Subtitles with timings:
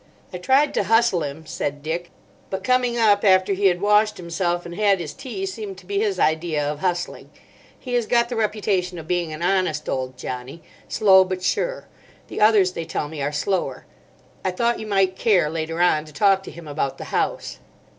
[0.33, 2.09] "I tried to hustle him," said Dick,
[2.49, 5.99] "but coming up after he had washed himself and had his tea seemed to be
[5.99, 7.29] his idea of hustling.
[7.77, 11.87] He has got the reputation of being an honest old Johnny, slow but sure;
[12.29, 13.85] the others, they tell me, are slower.
[14.43, 17.59] I thought you might care, later on, to talk to him about the house."